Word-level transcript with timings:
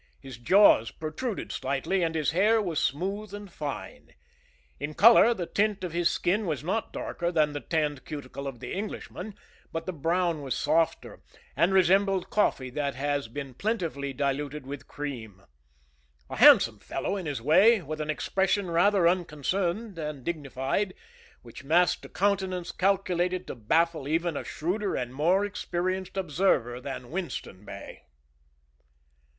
His 0.19 0.39
jaws 0.39 0.89
protruded 0.89 1.51
slightly 1.51 2.01
and 2.01 2.15
his 2.15 2.31
hair 2.31 2.59
was 2.59 2.79
smooth 2.79 3.35
and 3.35 3.53
fine. 3.53 4.15
In 4.79 4.95
color 4.95 5.31
the 5.35 5.45
tint 5.45 5.83
of 5.83 5.91
his 5.91 6.09
skin 6.09 6.47
was 6.47 6.63
not 6.63 6.91
darker 6.91 7.31
than 7.31 7.53
the 7.53 7.59
tanned 7.59 8.03
cuticle 8.03 8.47
of 8.47 8.61
the 8.61 8.73
Englishman, 8.73 9.35
but 9.71 9.85
the 9.85 9.93
brown 9.93 10.41
was 10.41 10.55
softer, 10.57 11.21
and 11.55 11.71
resembled 11.71 12.31
coffee 12.31 12.71
that 12.71 12.95
has 12.95 13.27
been 13.27 13.53
plentifully 13.53 14.11
diluted 14.11 14.65
with 14.65 14.87
cream. 14.87 15.43
A 16.31 16.37
handsome 16.37 16.79
fellow 16.79 17.15
in 17.15 17.27
his 17.27 17.39
way, 17.39 17.83
with 17.83 18.01
an 18.01 18.09
expression 18.09 18.71
rather 18.71 19.07
unconcerned 19.07 19.95
than 19.97 20.23
dignified, 20.23 20.95
which 21.43 21.63
masked 21.63 22.03
a 22.05 22.09
countenance 22.09 22.71
calculated 22.71 23.45
to 23.45 23.53
baffle 23.53 24.07
even 24.07 24.35
a 24.35 24.43
shrewder 24.43 24.95
and 24.95 25.13
more 25.13 25.45
experienced 25.45 26.17
observer 26.17 26.81
than 26.81 27.11
Winston 27.11 27.63
Bey. 27.63 28.01